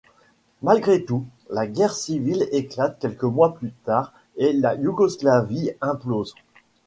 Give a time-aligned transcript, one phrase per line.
[0.63, 6.33] Malgré tout, la guerre civile éclate quelques mois plus tard et la Yougoslavie implose.